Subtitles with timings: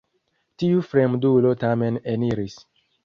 [0.61, 2.57] Tiu fremdulo tamen eniris.